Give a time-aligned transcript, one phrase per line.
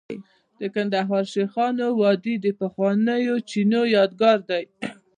[0.59, 4.63] د کندهار شیخانو وادي د پخوانیو چینو یادګار دی